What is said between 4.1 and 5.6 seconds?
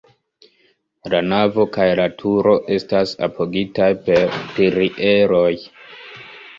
per pilieroj.